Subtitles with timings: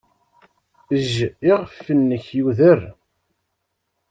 [0.95, 1.15] Ejj
[1.51, 2.79] iɣef-nnek yuder.